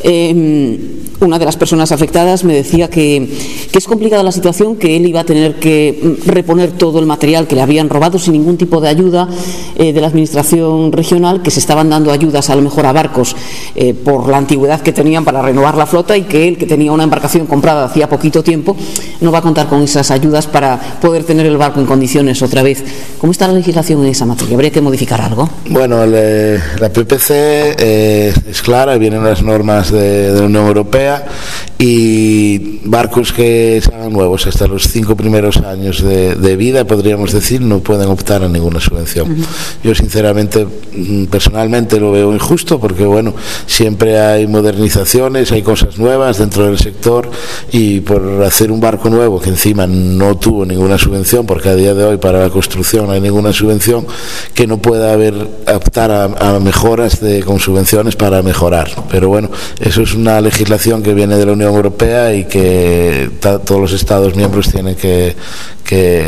eh, 0.02 0.97
una 1.20 1.38
de 1.38 1.44
las 1.44 1.56
personas 1.56 1.92
afectadas 1.92 2.44
me 2.44 2.54
decía 2.54 2.88
que, 2.88 3.28
es 3.72 3.86
complicada 3.86 4.24
la 4.24 4.32
situación, 4.32 4.76
que 4.76 4.96
él 4.96 5.06
iba 5.06 5.20
a 5.20 5.24
tener 5.24 5.54
que 5.56 6.16
mm, 6.24 6.28
reponer 6.28 6.72
todo 6.72 6.98
el 6.98 7.06
material 7.06 7.46
que 7.46 7.54
le 7.54 7.62
habían 7.62 7.88
robado 7.88 8.18
sin 8.18 8.32
ningún 8.32 8.56
tipo 8.56 8.80
de 8.80 8.88
ayuda 8.88 9.28
eh, 9.76 9.92
de 9.92 10.00
la 10.00 10.08
Administración 10.08 10.90
regional, 10.90 11.42
que 11.42 11.52
se 11.52 11.60
estaban 11.60 11.88
dando 11.88 12.10
ayudas 12.10 12.50
a 12.50 12.56
lo 12.56 12.62
mejor 12.62 12.86
a 12.86 12.92
barcos 12.92 13.36
eh, 13.76 13.94
por 13.94 14.28
la 14.28 14.36
antigüedad 14.36 14.80
que 14.80 14.92
tenían 14.92 15.24
para 15.24 15.42
renovar 15.42 15.76
la 15.76 15.86
flota 15.86 16.16
y 16.16 16.22
que 16.22 16.48
él, 16.48 16.58
que 16.58 16.66
tenía 16.66 16.90
una 16.90 17.04
embarcación 17.04 17.46
comprada 17.46 17.84
hacía 17.84 18.08
poquito 18.08 18.42
tiempo, 18.42 18.76
no 19.20 19.30
va 19.30 19.38
a 19.38 19.42
contar 19.42 19.68
con 19.68 19.82
esas 19.82 20.10
ayudas 20.10 20.46
para 20.46 20.98
poder 21.00 21.24
tener 21.24 21.46
el 21.46 21.56
barco 21.56 21.78
en 21.78 21.86
condiciones 21.86 22.42
otra 22.42 22.62
vez. 22.62 22.82
¿Cómo 23.18 23.30
está 23.30 23.46
la 23.46 23.54
legislación 23.54 24.04
en 24.04 24.10
esa 24.10 24.26
materia? 24.26 24.54
¿Habría 24.54 24.70
que 24.70 24.80
modificar 24.80 25.20
algo? 25.20 25.48
Bueno, 25.68 26.04
la 26.04 26.92
PPC 26.92 27.30
eh, 27.30 28.32
es 28.48 28.62
clara, 28.62 28.98
vienen 28.98 29.22
las 29.22 29.42
normas 29.42 29.92
de 29.92 30.32
la 30.32 30.46
Unión 30.46 30.66
Europea 30.66 31.07
é 31.08 31.57
y 31.78 32.80
barcos 32.84 33.32
que 33.32 33.80
sean 33.80 34.12
nuevos 34.12 34.46
hasta 34.48 34.66
los 34.66 34.88
cinco 34.88 35.14
primeros 35.14 35.58
años 35.58 36.02
de, 36.02 36.56
vida, 36.56 36.84
podríamos 36.84 37.32
decir, 37.32 37.60
no 37.60 37.78
pueden 37.78 38.08
optar 38.08 38.42
a 38.42 38.48
ninguna 38.48 38.80
subvención. 38.80 39.36
Yo 39.84 39.94
sinceramente, 39.94 40.66
mm, 40.66 41.26
personalmente 41.26 42.00
lo 42.00 42.10
veo 42.10 42.34
injusto 42.34 42.80
porque, 42.80 43.04
bueno, 43.04 43.32
siempre 43.66 44.18
hay 44.18 44.48
modernizaciones, 44.48 45.52
hay 45.52 45.62
cosas 45.62 45.98
nuevas 45.98 46.38
dentro 46.38 46.66
del 46.66 46.78
sector 46.78 47.30
y 47.70 48.00
por 48.00 48.42
hacer 48.42 48.72
un 48.72 48.80
barco 48.80 49.08
nuevo 49.08 49.40
que 49.40 49.50
encima 49.50 49.86
no 49.86 50.36
tuvo 50.36 50.66
ninguna 50.66 50.98
subvención, 50.98 51.46
porque 51.46 51.68
a 51.68 51.76
día 51.76 51.94
de 51.94 52.02
hoy 52.02 52.16
para 52.16 52.40
la 52.40 52.50
construcción 52.50 53.06
no 53.06 53.12
hay 53.12 53.20
ninguna 53.20 53.52
subvención, 53.52 54.04
que 54.52 54.66
no 54.66 54.78
pueda 54.78 55.12
haber 55.12 55.34
optar 55.72 56.10
a, 56.10 56.58
mejoras 56.58 57.20
de, 57.20 57.44
con 57.44 57.60
subvenciones 57.60 58.16
para 58.16 58.42
mejorar. 58.42 58.90
Pero 59.10 59.28
bueno, 59.28 59.48
eso 59.78 60.02
es 60.02 60.14
una 60.14 60.40
legislación 60.40 61.04
que 61.04 61.14
viene 61.14 61.36
de 61.36 61.46
la 61.46 61.52
Unión 61.52 61.67
Europea 61.74 62.34
y 62.34 62.44
que 62.44 63.30
todos 63.40 63.80
los 63.80 63.92
Estados 63.92 64.34
miembros 64.36 64.70
tienen 64.70 64.96
que, 64.96 65.36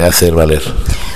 hacer 0.02 0.32
valer. 0.34 0.62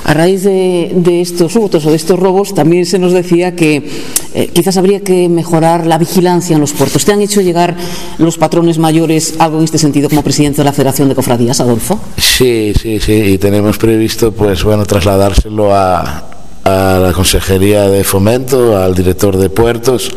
A 0.05 0.13
raíz 0.13 0.45
de, 0.45 1.21
estos 1.23 1.57
hurtos 1.57 1.87
o 1.87 1.91
de 1.91 1.97
estos 1.97 2.19
robos, 2.19 2.55
también 2.55 2.85
se 2.85 2.99
nos 2.99 3.13
decía 3.13 3.57
que 3.57 3.89
eh, 4.35 4.49
quizás 4.53 4.77
habría 4.77 5.01
que 5.01 5.29
mejorar 5.31 5.87
la 5.87 5.97
vigilancia 5.97 6.55
en 6.55 6.61
los 6.61 6.73
puertos. 6.73 7.05
¿Te 7.05 7.13
han 7.13 7.23
hecho 7.23 7.41
llegar 7.41 7.75
los 8.19 8.37
patrones 8.37 8.79
mayores 8.79 9.35
algo 9.39 9.59
en 9.59 9.65
este 9.65 9.79
sentido 9.79 10.11
como 10.11 10.23
presidente 10.23 10.59
de 10.59 10.65
la 10.65 10.73
Federación 10.73 11.09
de 11.09 11.15
Cofradías, 11.15 11.61
Adolfo? 11.61 11.99
Sí, 12.19 12.73
sí, 12.79 13.01
sí, 13.01 13.13
y 13.13 13.39
tenemos 13.39 13.79
previsto 13.79 14.33
pues 14.33 14.63
bueno 14.63 14.85
trasladárselo 14.85 15.75
a, 15.75 16.35
a 16.65 16.99
la 16.99 17.13
Consejería 17.13 17.89
de 17.89 18.05
Fomento, 18.05 18.77
al 18.77 18.95
director 18.95 19.37
de 19.37 19.51
puertos, 19.51 20.11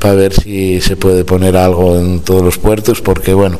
para 0.00 0.14
ver 0.14 0.34
si 0.34 0.80
se 0.80 0.96
puede 0.96 1.24
poner 1.24 1.56
algo 1.56 1.96
en 1.96 2.20
todos 2.20 2.42
los 2.42 2.58
puertos, 2.58 3.00
porque 3.00 3.34
bueno, 3.34 3.58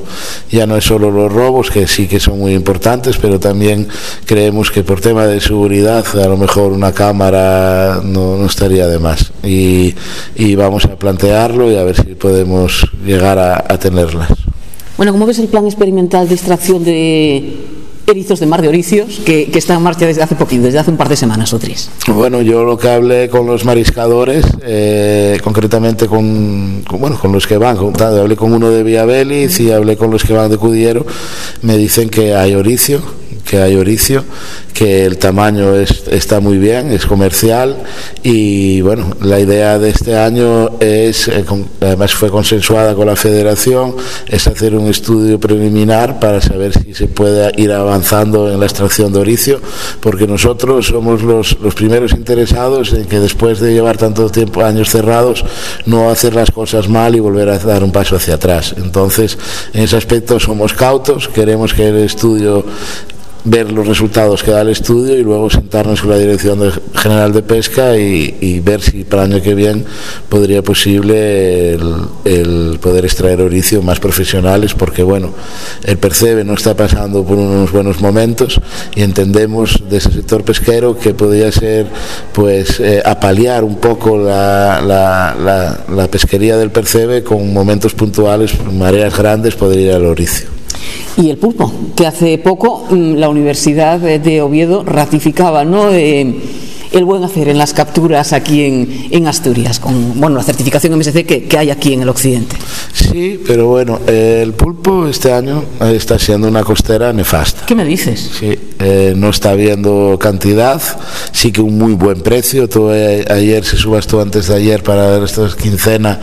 ya 0.51 0.67
no 0.67 0.77
es 0.77 0.85
solo 0.85 1.11
los 1.11 1.33
robos, 1.33 1.71
que 1.71 1.87
sí 1.87 2.09
que 2.09 2.19
son 2.19 2.41
muy 2.41 2.53
importantes, 2.55 3.17
pero 3.19 3.39
también 3.39 3.87
creemos 4.27 4.71
que 4.71 4.83
por 4.83 5.01
tema 5.01 5.27
de 5.27 5.41
seguridad 5.41 6.05
a 6.19 6.29
lo 6.29 6.37
mejor 6.37 6.73
una 6.73 6.93
cámara 6.93 8.01
no, 8.03 8.45
estaría 8.45 8.89
de 8.89 8.99
más. 8.99 9.33
Y, 9.43 9.95
vamos 10.57 10.85
a 10.85 10.97
plantearlo 10.97 11.73
y 11.73 11.77
a 11.77 11.83
ver 11.83 11.97
si 11.97 12.15
podemos 12.15 12.87
llegar 13.05 13.39
a, 13.39 13.79
tenerlas. 13.79 14.29
Bueno, 14.97 15.13
¿cómo 15.13 15.27
ves 15.27 15.39
el 15.39 15.49
plan 15.49 15.65
experimental 15.65 16.29
de 16.29 16.35
extracción 16.35 16.85
de 16.85 17.72
erizos 18.07 18.41
de 18.41 18.47
mar 18.47 18.63
de 18.63 18.69
Oricios 18.69 19.21
que, 19.25 19.51
que, 19.51 19.59
está 19.59 19.75
en 19.75 19.83
marcha 19.83 20.07
desde 20.07 20.23
hace 20.23 20.35
poquito, 20.35 20.63
desde 20.63 20.79
hace 20.79 20.91
un 20.91 20.97
par 20.97 21.09
de 21.09 21.17
semanas 21.17 21.53
o 21.53 21.59
tres. 21.59 21.91
Bueno, 22.09 22.43
yo 22.43 22.65
lo 22.65 22.77
que 22.77 22.89
hablé 22.89 23.29
con 23.29 23.47
los 23.47 23.65
mariscadores, 23.65 24.45
eh, 24.63 25.39
concretamente 25.43 26.07
con, 26.07 26.85
bueno, 26.99 27.19
con 27.19 27.33
los 27.33 27.47
que 27.47 27.57
van, 27.59 27.77
hablé 28.01 28.37
con 28.37 28.53
uno 28.53 28.71
de 28.71 28.83
Villabelis 28.83 29.61
y 29.61 29.71
hablé 29.71 29.97
con 29.97 30.11
los 30.11 30.25
que 30.25 30.33
van 30.33 30.51
de 30.51 30.59
Cudiero, 30.59 31.07
me 31.63 31.77
dicen 31.77 32.09
que 32.09 32.35
hay 32.35 32.55
oricio 32.55 33.22
que 33.53 33.61
hay 33.61 33.77
oricio, 33.77 34.25
que 34.73 35.05
el 35.05 35.19
tamaño 35.19 35.75
está 35.75 36.41
muy 36.41 36.57
bien, 36.57 36.91
es 36.91 37.05
comercial 37.05 37.77
y 38.23 38.81
bueno, 38.81 39.15
la 39.21 39.39
idea 39.41 39.79
de 39.79 39.91
este 39.91 40.17
año 40.17 40.71
es, 40.81 41.29
eh, 41.29 41.45
además 41.83 42.15
fue 42.15 42.31
consensuada 42.31 42.95
con 42.95 43.09
la 43.09 43.15
federación, 43.15 43.95
es 44.27 44.47
hacer 44.47 44.75
un 44.75 44.89
estudio 44.89 45.39
preliminar 45.39 46.19
para 46.19 46.41
saber 46.41 46.73
si 46.73 46.95
se 46.95 47.09
puede 47.09 47.53
ir 47.61 47.73
avanzando 47.73 48.51
en 48.51 48.59
la 48.59 48.65
extracción 48.65 49.13
de 49.13 49.19
oricio, 49.19 49.61
porque 50.01 50.27
nosotros 50.27 50.87
somos 50.87 51.23
los, 51.23 51.61
los 51.61 51.75
primeros 51.75 52.13
interesados 52.13 52.95
en 52.95 53.05
que 53.05 53.21
después 53.21 53.61
de 53.61 53.75
llevar 53.75 53.99
tanto 53.99 54.31
tiempo, 54.31 54.65
años 54.65 54.89
cerrados, 54.89 55.45
no 55.85 56.09
hacer 56.09 56.35
las 56.35 56.51
cosas 56.51 56.89
mal 56.89 57.15
y 57.15 57.21
volver 57.21 57.51
a 57.51 57.59
dar 57.59 57.85
un 57.85 57.93
paso 57.93 58.17
hacia 58.17 58.37
atrás. 58.37 58.75
Entonces, 58.79 59.37
en 59.75 59.83
ese 59.83 59.99
aspecto 59.99 60.41
somos 60.41 60.73
cautos, 60.73 61.29
queremos 61.29 61.75
que 61.75 61.89
el 61.89 61.99
estudio 61.99 62.65
ver 63.45 63.73
los 63.73 63.87
resultados 63.87 64.43
que 64.43 64.53
da 64.53 64.61
el 64.61 64.69
estudio 64.69 65.19
y 65.19 65.23
luego 65.23 65.51
sentarnos 65.51 66.01
con 66.01 66.11
la 66.11 66.19
Dirección 66.19 66.61
General 66.95 67.33
de 67.33 67.43
Pesca 67.43 67.97
y, 67.97 68.61
ver 68.61 68.81
si 68.81 69.05
para 69.05 69.25
el 69.25 69.33
año 69.33 69.43
que 69.43 69.55
viene 69.55 69.85
podría 70.29 70.63
posible 70.63 71.73
el, 71.73 72.79
poder 72.81 73.05
extraer 73.05 73.41
oricio 73.41 73.83
más 73.83 73.99
profesionales 73.99 74.75
porque 74.75 75.03
bueno, 75.03 75.35
el 75.85 75.99
Percebe 75.99 76.45
no 76.45 76.55
está 76.55 76.77
pasando 76.77 77.25
por 77.25 77.39
unos 77.39 77.73
buenos 77.73 78.01
momentos 78.01 78.61
y 78.95 79.03
entendemos 79.03 79.83
de 79.89 79.97
ese 79.97 80.13
sector 80.13 80.45
pesquero 80.45 80.99
que 80.99 81.15
podría 81.15 81.51
ser 81.51 81.87
pues 82.33 82.79
eh, 82.79 83.03
apalear 83.05 83.65
un 83.65 83.77
poco 83.77 84.17
la, 84.19 84.81
la 85.89 86.09
pesquería 86.09 86.57
del 86.57 86.71
Percebe 86.71 87.23
con 87.23 87.53
momentos 87.53 87.95
puntuales, 87.95 88.53
mareas 88.73 89.17
grandes, 89.17 89.55
podría 89.57 89.89
ir 89.89 89.95
al 89.95 90.07
oricio 90.07 90.52
y 91.17 91.31
el 91.31 91.37
pulpo, 91.37 91.71
que 91.97 92.07
hace 92.07 92.39
poco 92.39 92.87
mm, 92.91 93.15
la 93.15 93.29
Universidad 93.29 93.99
de 94.01 94.43
Oviedo 94.43 94.83
ratificaba, 94.85 95.65
¿no? 95.65 95.91
El 96.93 97.05
buen 97.05 97.25
hacer 97.25 97.49
en 97.49 97.59
las 97.59 97.73
capturas 97.73 98.33
aquí 98.33 98.65
en, 98.65 99.09
en 99.11 99.27
Asturias, 99.27 99.81
con 99.81 100.21
bueno, 100.21 100.37
la 100.37 100.43
certificación 100.43 100.97
MSC 100.99 101.25
que, 101.25 101.45
que, 101.45 101.59
hay 101.59 101.71
aquí 101.71 101.95
en 101.95 102.03
el 102.03 102.09
occidente. 102.09 102.57
Sí, 102.93 103.41
pero 103.47 103.69
bueno, 103.69 104.01
el 104.07 104.53
pulpo 104.53 105.07
este 105.07 105.33
año 105.33 105.65
está 105.81 106.19
siendo 106.19 106.49
una 106.49 106.63
costera 106.63 107.13
nefasta. 107.13 107.67
¿Qué 107.67 107.75
me 107.75 107.85
dices? 107.85 108.31
Sí, 108.39 108.59
eh, 108.79 109.15
no 109.17 109.31
está 109.31 109.51
habiendo 109.51 110.19
cantidad, 110.21 110.81
sí 111.33 111.53
que 111.53 111.61
un 111.61 111.79
muy 111.79 111.95
buen 111.95 112.21
precio. 112.21 112.69
Todo, 112.69 112.95
eh, 112.95 113.25
ayer 113.31 113.65
se 113.65 113.77
subastó 113.77 114.21
antes 114.21 114.49
de 114.49 114.57
ayer 114.57 114.83
para 114.83 115.25
esta 115.25 115.49
quincena 115.57 116.21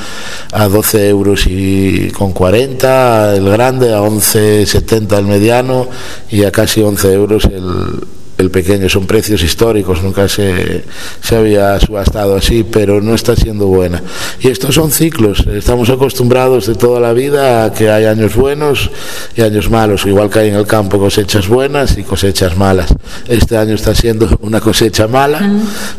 a 0.51 0.67
12 0.67 1.09
euros 1.09 1.47
y 1.47 2.09
con 2.11 2.31
40 2.31 3.35
el 3.35 3.49
grande, 3.49 3.93
a 3.93 4.01
11,70 4.01 5.17
el 5.17 5.25
mediano 5.25 5.88
y 6.29 6.43
a 6.43 6.51
casi 6.51 6.81
11 6.81 7.13
euros 7.13 7.45
el 7.45 8.18
el 8.39 8.50
pequeño, 8.51 8.88
son 8.88 9.05
precios 9.05 9.43
históricos, 9.43 10.01
nunca 10.01 10.27
se, 10.29 10.84
se 11.22 11.36
había 11.36 11.77
subastado 11.79 12.38
así, 12.38 12.63
pero 12.63 13.01
no 13.01 13.13
está 13.13 13.36
siendo 13.36 13.67
buena. 13.67 14.01
Y 14.39 14.48
estos 14.48 14.75
son 14.75 14.91
ciclos, 14.91 15.46
estamos 15.53 15.89
acostumbrados 15.89 16.65
de 16.67 16.75
toda 16.75 17.01
la 17.01 17.12
vida 17.12 17.65
a 17.65 17.74
que 17.74 17.89
hay 17.89 18.05
años 18.05 18.36
buenos 18.36 18.91
y 19.36 19.41
años 19.41 19.69
malos, 19.69 20.05
igual 20.05 20.29
que 20.29 20.39
hay 20.39 20.50
en 20.50 20.55
el 20.55 20.65
campo 20.65 20.98
cosechas 20.98 21.50
buenas 21.50 21.98
y 21.98 22.03
cosechas 22.03 22.55
malas. 22.55 22.93
Este 23.27 23.58
año 23.58 23.75
está 23.75 23.93
siendo 23.93 24.29
una 24.41 24.62
cosecha 24.62 25.08
mala, 25.08 25.41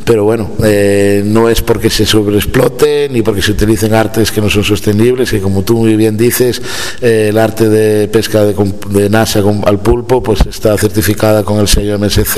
pero 0.05 0.25
bueno, 0.25 0.53
eh, 0.65 1.23
no 1.25 1.49
es 1.51 1.61
porque 1.61 1.91
se 1.91 2.07
sobreexplote 2.07 3.09
ni 3.11 3.21
porque 3.21 3.43
se 3.43 3.53
utilicen 3.53 3.93
artes 3.93 4.33
que 4.33 4.41
no 4.41 4.49
son 4.49 4.65
sostenibles, 4.65 5.31
que 5.31 5.41
como 5.41 5.63
tú 5.63 5.77
muy 5.77 5.95
bien 5.95 6.17
dices, 6.17 6.63
eh, 7.03 7.27
el 7.29 7.37
arte 7.37 7.69
de 7.69 8.09
pesca 8.09 8.45
de, 8.45 8.55
de 8.89 9.11
NASA 9.11 9.43
al 9.67 9.81
pulpo 9.81 10.23
pues 10.23 10.41
está 10.47 10.77
certificada 10.79 11.43
con 11.45 11.59
el 11.61 11.69
sello 11.69 11.99
MSC, 11.99 12.30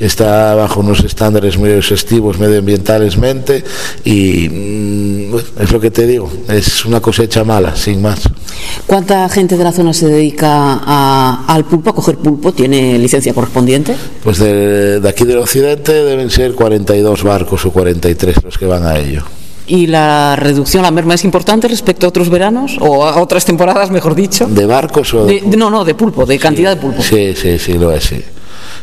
está 0.00 0.54
bajo 0.54 0.80
unos 0.80 1.02
estándares 1.04 1.56
muy 1.58 1.70
exhaustivos 1.70 2.38
medioambientalmente 2.38 3.64
y 4.04 4.48
mm, 4.48 5.34
es 5.60 5.72
lo 5.72 5.80
que 5.80 5.90
te 5.90 6.06
digo, 6.06 6.30
es 6.48 6.84
una 6.84 7.00
cosecha 7.00 7.44
mala, 7.44 7.74
sin 7.76 8.02
más. 8.02 8.20
¿Cuánta 8.86 9.28
gente 9.28 9.56
de 9.56 9.64
la 9.64 9.72
zona 9.72 9.92
se 9.92 10.06
dedica 10.06 10.74
al 11.46 11.64
pulpo, 11.64 11.90
a 11.90 11.94
coger 11.94 12.16
pulpo? 12.16 12.52
¿Tiene 12.52 12.98
licencia 12.98 13.32
correspondiente? 13.34 13.94
Pues 14.22 14.38
de, 14.38 15.00
de 15.00 15.08
aquí 15.08 15.24
del 15.24 15.38
occidente 15.38 15.92
deben 15.92 16.30
ser 16.30 16.54
42 16.54 17.22
barcos 17.22 17.64
o 17.66 17.70
43 17.70 18.44
los 18.44 18.58
que 18.58 18.66
van 18.66 18.86
a 18.86 18.98
ello. 18.98 19.24
¿Y 19.66 19.86
la 19.86 20.36
reducción, 20.36 20.82
la 20.82 20.90
merma 20.90 21.14
es 21.14 21.24
importante 21.24 21.68
respecto 21.68 22.06
a 22.06 22.10
otros 22.10 22.28
veranos 22.28 22.76
o 22.80 23.06
a 23.06 23.20
otras 23.20 23.46
temporadas, 23.46 23.90
mejor 23.90 24.14
dicho? 24.14 24.46
¿De 24.46 24.66
barcos 24.66 25.14
o 25.14 25.24
de, 25.24 25.40
No, 25.40 25.70
no, 25.70 25.84
de 25.84 25.94
pulpo, 25.94 26.26
de 26.26 26.38
cantidad 26.38 26.74
de 26.74 26.80
pulpo. 26.80 27.02
Sí, 27.02 27.34
sí, 27.34 27.58
sí, 27.58 27.74
lo 27.74 27.90
es, 27.90 28.04
sí. 28.04 28.22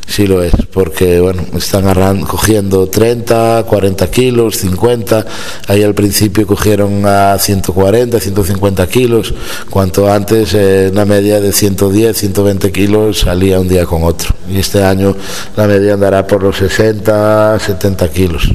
Sí 0.07 0.27
lo 0.27 0.43
es, 0.43 0.53
porque 0.73 1.19
bueno, 1.19 1.43
están 1.55 2.21
cogiendo 2.21 2.87
30, 2.87 3.63
40 3.67 4.11
kilos, 4.11 4.57
50. 4.57 5.25
Ahí 5.67 5.83
al 5.83 5.93
principio 5.93 6.45
cogieron 6.45 7.05
a 7.05 7.37
140, 7.37 8.19
150 8.19 8.87
kilos, 8.87 9.33
cuanto 9.69 10.11
antes 10.11 10.53
eh, 10.53 10.89
una 10.91 11.05
media 11.05 11.39
de 11.39 11.53
110, 11.53 12.17
120 12.17 12.71
kilos 12.71 13.19
salía 13.19 13.59
un 13.59 13.67
día 13.67 13.85
con 13.85 14.03
otro. 14.03 14.35
Y 14.49 14.59
este 14.59 14.83
año 14.83 15.15
la 15.55 15.67
media 15.67 15.93
andará 15.93 16.25
por 16.27 16.43
los 16.43 16.57
60, 16.57 17.59
70 17.59 18.09
kilos 18.09 18.49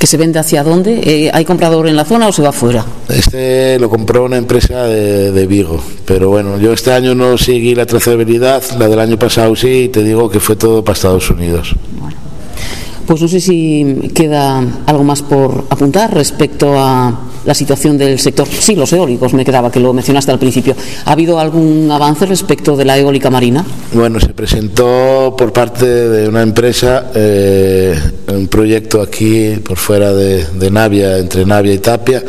que 0.00 0.06
se 0.06 0.16
vende 0.16 0.38
hacia 0.38 0.64
dónde? 0.64 0.98
Eh, 1.04 1.30
¿Hay 1.30 1.44
comprador 1.44 1.86
en 1.86 1.94
la 1.94 2.06
zona 2.06 2.26
o 2.26 2.32
se 2.32 2.40
va 2.40 2.52
fuera? 2.52 2.86
Este 3.06 3.78
lo 3.78 3.90
compró 3.90 4.24
una 4.24 4.38
empresa 4.38 4.84
de, 4.84 5.46
Vigo, 5.46 5.78
pero 6.06 6.30
bueno, 6.30 6.58
yo 6.58 6.72
este 6.72 6.90
año 6.90 7.14
no 7.14 7.36
seguí 7.36 7.74
la 7.74 7.84
trazabilidad, 7.84 8.62
la 8.78 8.88
del 8.88 8.98
año 8.98 9.18
pasado 9.18 9.54
sí, 9.54 9.68
y 9.84 9.88
te 9.90 10.02
digo 10.02 10.30
que 10.30 10.40
fue 10.40 10.56
todo 10.56 10.82
para 10.82 10.94
Estados 10.94 11.28
Unidos. 11.28 11.74
Pues 13.06 13.20
no 13.20 13.28
sé 13.28 13.40
si 13.40 14.10
queda 14.14 14.64
algo 14.86 15.04
más 15.04 15.20
por 15.20 15.66
apuntar 15.68 16.14
respecto 16.14 16.78
a 16.78 17.20
la 17.50 17.54
situación 17.54 17.98
del 17.98 18.16
sector. 18.20 18.46
Sí, 18.46 18.76
los 18.76 18.92
eólicos, 18.92 19.34
me 19.34 19.44
quedaba, 19.44 19.72
que 19.72 19.80
lo 19.80 19.92
mencionaste 19.92 20.30
al 20.30 20.38
principio. 20.38 20.76
¿Ha 21.04 21.10
habido 21.10 21.40
algún 21.40 21.90
avance 21.90 22.24
respecto 22.24 22.76
de 22.76 22.84
la 22.84 22.96
eólica 22.96 23.28
marina? 23.28 23.64
Bueno, 23.92 24.20
se 24.20 24.28
presentó 24.28 25.34
por 25.36 25.52
parte 25.52 25.84
de 25.84 26.28
una 26.28 26.42
empresa 26.42 27.10
eh, 27.12 27.98
un 28.28 28.46
proyecto 28.46 29.02
aquí 29.02 29.56
por 29.64 29.78
fuera 29.78 30.12
de, 30.12 30.70
Navia, 30.70 31.18
entre 31.18 31.44
Navia 31.44 31.74
y 31.74 31.78
Tapia, 31.78 32.22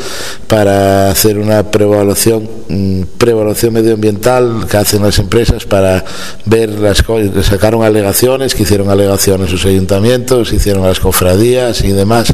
para 0.48 1.12
hacer 1.12 1.38
una 1.38 1.70
preevaluación, 1.70 2.50
mm, 2.68 3.02
preevaluación 3.20 3.74
medioambiental 3.74 4.66
que 4.68 4.78
hacen 4.78 5.04
las 5.04 5.20
empresas 5.20 5.66
para 5.66 6.04
ver 6.46 6.80
las 6.80 7.04
cosas. 7.04 7.46
Sacaron 7.46 7.84
alegaciones, 7.84 8.56
que 8.56 8.64
hicieron 8.64 8.90
alegaciones 8.90 9.52
sus 9.52 9.66
ayuntamientos, 9.68 10.52
hicieron 10.52 10.82
las 10.82 11.00
cofradías 11.00 11.84
y 11.84 11.92
demás. 11.92 12.34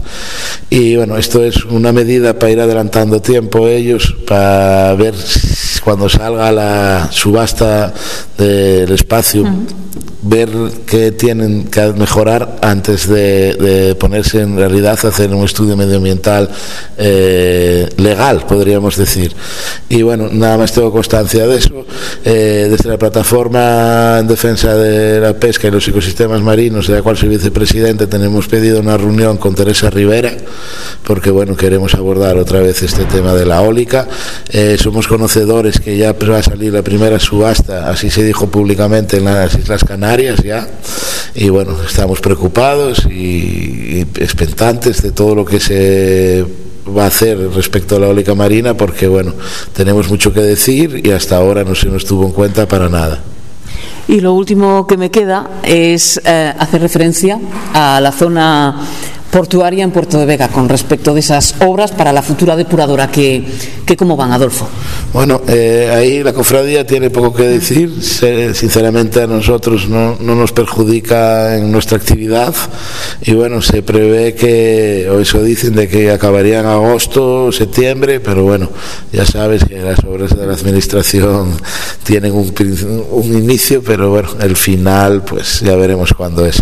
Y 0.69 0.95
bueno, 0.95 1.17
esto 1.17 1.43
es 1.43 1.65
una 1.65 1.91
medida 1.91 2.39
para 2.39 2.51
ir 2.53 2.61
a 2.61 2.76
adelantando 2.77 3.19
tiempo 3.19 3.67
ellos 3.67 4.15
para 4.27 4.93
ver 4.93 5.15
cuando 5.83 6.07
salga 6.07 6.51
la 6.51 7.07
subasta 7.11 7.91
del 8.37 8.91
espacio, 8.91 9.45
ver 10.29 10.49
qué 10.85 11.11
tienen 11.11 11.65
que 11.65 11.93
mejorar 11.93 12.57
antes 12.61 13.07
de, 13.07 13.95
ponerse 13.99 14.41
en 14.41 14.57
realidad 14.57 14.97
a 15.03 15.07
hacer 15.07 15.33
un 15.33 15.45
estudio 15.45 15.77
medioambiental 15.77 16.49
eh, 16.97 17.89
legal, 17.97 18.45
podríamos 18.47 18.97
decir. 18.97 19.33
Y 19.89 20.01
bueno, 20.01 20.29
nada 20.31 20.57
más 20.57 20.73
tengo 20.73 20.91
constancia 20.91 21.47
de 21.47 21.57
eso. 21.57 21.85
Eh, 22.25 22.67
desde 22.69 22.89
la 22.89 22.97
plataforma 22.97 24.17
en 24.19 24.27
defensa 24.27 24.75
de 24.75 25.19
la 25.19 25.33
pesca 25.33 25.67
y 25.67 25.71
los 25.71 25.87
ecosistemas 25.87 26.41
marinos, 26.41 26.87
de 26.87 26.95
la 26.95 27.01
cual 27.01 27.17
soy 27.17 27.29
vicepresidente, 27.29 28.07
tenemos 28.07 28.47
pedido 28.47 28.79
una 28.79 28.97
reunión 28.97 29.37
con 29.37 29.55
Teresa 29.55 29.89
Rivera, 29.89 30.31
porque 31.03 31.29
bueno, 31.29 31.55
queremos 31.55 31.93
abordar 31.95 32.37
otra 32.37 32.59
vez 32.59 32.81
este 32.83 33.05
tema 33.05 33.33
de 33.33 33.45
la 33.45 33.61
ólica. 33.61 34.07
Eh, 34.49 34.77
somos 34.79 35.07
conocedores 35.07 35.79
que 35.79 35.97
ya 35.97 36.13
va 36.13 36.39
a 36.39 36.43
salir 36.43 36.73
la 36.73 36.81
primera 36.81 37.19
subasta, 37.19 37.89
así 37.89 38.09
se 38.09 38.23
dijo 38.23 38.47
públicamente 38.47 39.17
en 39.17 39.25
las 39.25 39.55
Islas 39.55 39.83
Canarias 39.83 40.16
ya, 40.17 40.67
y 41.35 41.49
bueno, 41.49 41.75
estamos 41.87 42.19
preocupados 42.19 43.05
y, 43.05 44.05
expectantes 44.19 45.01
de 45.01 45.11
todo 45.11 45.35
lo 45.35 45.45
que 45.45 45.59
se 45.59 46.45
va 46.87 47.03
a 47.03 47.07
hacer 47.07 47.37
respecto 47.51 47.95
a 47.95 47.99
la 47.99 48.07
eólica 48.07 48.33
marina 48.33 48.75
porque 48.75 49.07
bueno, 49.07 49.33
tenemos 49.73 50.09
mucho 50.09 50.33
que 50.33 50.41
decir 50.41 51.01
y 51.03 51.11
hasta 51.11 51.37
ahora 51.37 51.63
no 51.63 51.75
se 51.75 51.87
nos 51.87 52.05
tuvo 52.05 52.25
en 52.25 52.31
cuenta 52.31 52.67
para 52.67 52.89
nada. 52.89 53.21
Y 54.07 54.21
lo 54.21 54.33
último 54.33 54.87
que 54.87 54.97
me 54.97 55.11
queda 55.11 55.59
es 55.63 56.19
eh, 56.23 56.53
hacer 56.57 56.81
referencia 56.81 57.39
a 57.73 57.99
la 57.99 58.11
zona 58.11 58.87
portuaria 59.37 59.83
en 59.83 59.91
Puerto 59.91 60.17
de 60.17 60.25
Vega 60.25 60.47
con 60.47 60.67
respecto 60.67 61.13
de 61.13 61.19
esas 61.19 61.53
obras 61.59 61.91
para 61.91 62.11
la 62.11 62.23
futura 62.23 62.55
depuradora 62.55 63.11
que, 63.11 63.43
que 63.85 63.95
cómo 63.95 64.17
van 64.17 64.31
Adolfo 64.31 64.67
bueno 65.13 65.41
eh, 65.47 65.91
ahí 65.93 66.23
la 66.23 66.33
cofradía 66.33 66.85
tiene 66.85 67.09
poco 67.09 67.33
que 67.33 67.43
decir. 67.43 67.91
Sinceramente 68.01 69.21
a 69.21 69.27
nosotros 69.27 69.87
no, 69.87 70.17
no, 70.19 70.35
nos 70.35 70.51
perjudica 70.51 71.57
en 71.57 71.71
nuestra 71.71 71.97
actividad. 71.97 72.53
Y 73.21 73.33
bueno 73.33 73.61
se 73.61 73.81
prevé 73.81 74.35
que 74.35 75.07
o 75.09 75.19
eso 75.19 75.41
dicen 75.41 75.75
de 75.75 75.87
que 75.87 76.11
acabaría 76.11 76.59
en 76.59 76.65
agosto 76.65 77.51
septiembre 77.51 78.19
pero 78.19 78.43
bueno 78.43 78.69
ya 79.11 79.25
sabes 79.25 79.63
que 79.63 79.79
las 79.79 79.99
obras 80.03 80.37
de 80.37 80.45
la 80.45 80.53
administración 80.53 81.53
tienen 82.03 82.33
un, 82.33 82.53
un 83.11 83.37
inicio 83.37 83.81
pero 83.83 84.09
bueno 84.09 84.29
el 84.41 84.55
final 84.55 85.23
pues 85.23 85.61
ya 85.61 85.75
veremos 85.75 86.13
cuándo 86.13 86.45
es. 86.45 86.61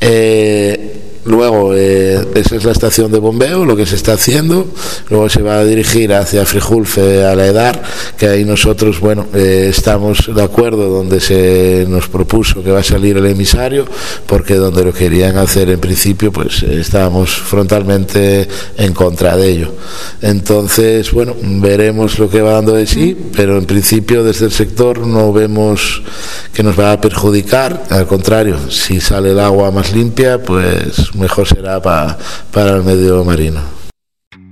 Eh, 0.00 1.09
Luego, 1.24 1.74
eh, 1.74 2.26
esa 2.34 2.56
es 2.56 2.64
la 2.64 2.72
estación 2.72 3.12
de 3.12 3.18
bombeo, 3.18 3.64
lo 3.64 3.76
que 3.76 3.86
se 3.86 3.96
está 3.96 4.14
haciendo. 4.14 4.66
Luego 5.10 5.28
se 5.28 5.42
va 5.42 5.58
a 5.58 5.64
dirigir 5.64 6.12
hacia 6.14 6.46
Frijulfe, 6.46 7.24
a 7.24 7.34
la 7.34 7.46
EDAR, 7.46 7.82
que 8.16 8.26
ahí 8.26 8.44
nosotros, 8.44 9.00
bueno, 9.00 9.26
eh, 9.34 9.66
estamos 9.68 10.34
de 10.34 10.42
acuerdo 10.42 10.88
donde 10.88 11.20
se 11.20 11.84
nos 11.88 12.08
propuso 12.08 12.62
que 12.62 12.70
va 12.70 12.80
a 12.80 12.84
salir 12.84 13.18
el 13.18 13.26
emisario, 13.26 13.86
porque 14.26 14.54
donde 14.54 14.84
lo 14.84 14.92
querían 14.92 15.36
hacer 15.36 15.68
en 15.68 15.80
principio, 15.80 16.32
pues 16.32 16.62
estábamos 16.62 17.30
frontalmente 17.30 18.48
en 18.78 18.94
contra 18.94 19.36
de 19.36 19.48
ello. 19.48 19.74
Entonces, 20.22 21.12
bueno, 21.12 21.34
veremos 21.42 22.18
lo 22.18 22.30
que 22.30 22.40
va 22.40 22.52
dando 22.52 22.72
de 22.72 22.86
sí, 22.86 23.16
pero 23.36 23.58
en 23.58 23.66
principio 23.66 24.24
desde 24.24 24.46
el 24.46 24.52
sector 24.52 25.06
no 25.06 25.32
vemos 25.32 26.02
que 26.52 26.62
nos 26.62 26.78
va 26.78 26.92
a 26.92 27.00
perjudicar. 27.00 27.84
Al 27.90 28.06
contrario, 28.06 28.56
si 28.70 29.00
sale 29.00 29.32
el 29.32 29.40
agua 29.40 29.70
más 29.70 29.94
limpia, 29.94 30.42
pues 30.42 31.09
mejor 31.14 31.46
será 31.46 31.80
para, 31.80 32.16
para 32.52 32.76
el 32.76 32.82
medio 32.82 33.24
marino. 33.24 33.79